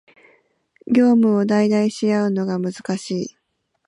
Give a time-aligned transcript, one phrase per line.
[0.91, 3.27] 業務を代替し合うのが難しい